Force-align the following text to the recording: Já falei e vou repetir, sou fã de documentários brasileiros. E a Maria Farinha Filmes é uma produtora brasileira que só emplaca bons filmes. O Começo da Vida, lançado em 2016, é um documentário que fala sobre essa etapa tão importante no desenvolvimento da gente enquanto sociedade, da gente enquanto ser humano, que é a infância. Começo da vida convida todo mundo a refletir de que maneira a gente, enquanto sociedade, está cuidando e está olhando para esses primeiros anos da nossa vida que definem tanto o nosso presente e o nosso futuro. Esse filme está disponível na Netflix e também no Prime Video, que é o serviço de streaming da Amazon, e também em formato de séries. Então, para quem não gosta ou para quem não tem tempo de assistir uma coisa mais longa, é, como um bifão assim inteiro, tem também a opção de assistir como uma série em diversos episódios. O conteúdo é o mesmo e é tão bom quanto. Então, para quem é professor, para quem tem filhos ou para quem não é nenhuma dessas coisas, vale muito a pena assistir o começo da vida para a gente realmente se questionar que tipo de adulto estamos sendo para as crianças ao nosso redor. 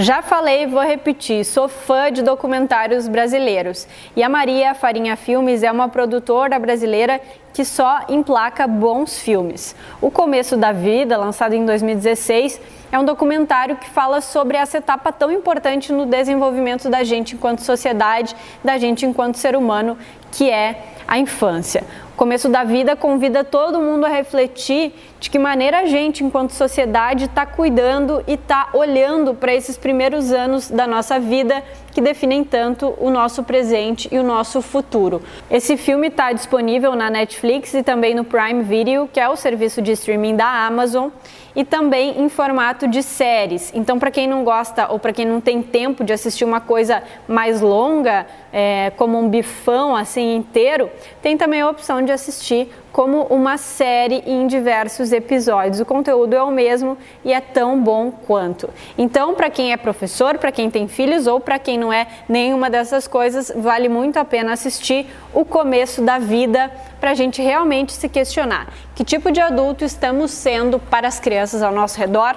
Já 0.00 0.22
falei 0.22 0.62
e 0.62 0.66
vou 0.66 0.80
repetir, 0.80 1.44
sou 1.44 1.68
fã 1.68 2.10
de 2.10 2.22
documentários 2.22 3.06
brasileiros. 3.06 3.86
E 4.16 4.22
a 4.22 4.30
Maria 4.30 4.72
Farinha 4.72 5.14
Filmes 5.14 5.62
é 5.62 5.70
uma 5.70 5.90
produtora 5.90 6.58
brasileira 6.58 7.20
que 7.52 7.66
só 7.66 8.00
emplaca 8.08 8.66
bons 8.66 9.18
filmes. 9.18 9.76
O 10.00 10.10
Começo 10.10 10.56
da 10.56 10.72
Vida, 10.72 11.18
lançado 11.18 11.52
em 11.52 11.66
2016, 11.66 12.58
é 12.90 12.98
um 12.98 13.04
documentário 13.04 13.76
que 13.76 13.90
fala 13.90 14.22
sobre 14.22 14.56
essa 14.56 14.78
etapa 14.78 15.12
tão 15.12 15.30
importante 15.30 15.92
no 15.92 16.06
desenvolvimento 16.06 16.88
da 16.88 17.04
gente 17.04 17.34
enquanto 17.34 17.60
sociedade, 17.60 18.34
da 18.64 18.78
gente 18.78 19.04
enquanto 19.04 19.36
ser 19.36 19.54
humano, 19.54 19.98
que 20.32 20.48
é 20.48 20.82
a 21.06 21.18
infância. 21.18 21.84
Começo 22.20 22.50
da 22.50 22.64
vida 22.64 22.94
convida 22.94 23.42
todo 23.42 23.80
mundo 23.80 24.04
a 24.04 24.08
refletir 24.10 24.92
de 25.18 25.30
que 25.30 25.38
maneira 25.38 25.78
a 25.78 25.86
gente, 25.86 26.22
enquanto 26.22 26.50
sociedade, 26.50 27.24
está 27.24 27.46
cuidando 27.46 28.22
e 28.26 28.34
está 28.34 28.68
olhando 28.74 29.32
para 29.32 29.54
esses 29.54 29.78
primeiros 29.78 30.30
anos 30.30 30.70
da 30.70 30.86
nossa 30.86 31.18
vida 31.18 31.64
que 31.92 32.00
definem 32.02 32.44
tanto 32.44 32.94
o 33.00 33.10
nosso 33.10 33.42
presente 33.42 34.06
e 34.12 34.18
o 34.18 34.22
nosso 34.22 34.60
futuro. 34.60 35.22
Esse 35.50 35.78
filme 35.78 36.08
está 36.08 36.30
disponível 36.30 36.94
na 36.94 37.08
Netflix 37.08 37.72
e 37.72 37.82
também 37.82 38.14
no 38.14 38.22
Prime 38.22 38.62
Video, 38.62 39.08
que 39.10 39.18
é 39.18 39.26
o 39.26 39.34
serviço 39.34 39.80
de 39.80 39.92
streaming 39.92 40.36
da 40.36 40.66
Amazon, 40.66 41.08
e 41.54 41.64
também 41.64 42.20
em 42.22 42.28
formato 42.28 42.86
de 42.86 43.02
séries. 43.02 43.72
Então, 43.74 43.98
para 43.98 44.10
quem 44.10 44.26
não 44.28 44.44
gosta 44.44 44.90
ou 44.90 44.98
para 44.98 45.12
quem 45.12 45.26
não 45.26 45.40
tem 45.40 45.62
tempo 45.62 46.04
de 46.04 46.12
assistir 46.12 46.44
uma 46.44 46.60
coisa 46.60 47.02
mais 47.26 47.60
longa, 47.60 48.26
é, 48.52 48.92
como 48.96 49.18
um 49.18 49.28
bifão 49.28 49.96
assim 49.96 50.36
inteiro, 50.36 50.88
tem 51.20 51.36
também 51.36 51.60
a 51.60 51.68
opção 51.68 52.02
de 52.10 52.14
assistir 52.14 52.68
como 52.92 53.22
uma 53.24 53.56
série 53.56 54.22
em 54.26 54.46
diversos 54.46 55.12
episódios. 55.12 55.80
O 55.80 55.86
conteúdo 55.86 56.34
é 56.34 56.42
o 56.42 56.50
mesmo 56.50 56.98
e 57.24 57.32
é 57.32 57.40
tão 57.40 57.80
bom 57.80 58.10
quanto. 58.10 58.68
Então, 58.98 59.34
para 59.34 59.48
quem 59.48 59.72
é 59.72 59.76
professor, 59.76 60.36
para 60.38 60.50
quem 60.50 60.68
tem 60.68 60.88
filhos 60.88 61.26
ou 61.26 61.38
para 61.38 61.58
quem 61.58 61.78
não 61.78 61.92
é 61.92 62.06
nenhuma 62.28 62.68
dessas 62.68 63.06
coisas, 63.06 63.52
vale 63.54 63.88
muito 63.88 64.18
a 64.18 64.24
pena 64.24 64.52
assistir 64.52 65.06
o 65.32 65.44
começo 65.44 66.02
da 66.02 66.18
vida 66.18 66.70
para 67.00 67.12
a 67.12 67.14
gente 67.14 67.40
realmente 67.40 67.92
se 67.92 68.08
questionar 68.08 68.68
que 69.00 69.04
tipo 69.04 69.32
de 69.32 69.40
adulto 69.40 69.82
estamos 69.82 70.30
sendo 70.30 70.78
para 70.78 71.08
as 71.08 71.18
crianças 71.18 71.62
ao 71.62 71.72
nosso 71.72 71.98
redor. 71.98 72.36